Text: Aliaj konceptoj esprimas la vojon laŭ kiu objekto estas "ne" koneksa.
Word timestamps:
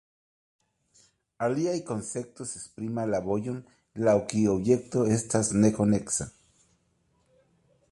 Aliaj 1.47 1.75
konceptoj 1.89 2.47
esprimas 2.61 3.11
la 3.15 3.21
vojon 3.27 3.61
laŭ 4.09 4.17
kiu 4.33 4.55
objekto 4.57 5.07
estas 5.19 5.55
"ne" 5.61 5.75
koneksa. 5.79 6.31